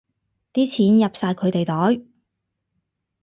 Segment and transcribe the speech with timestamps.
[0.51, 2.01] 啲錢入晒佢哋袋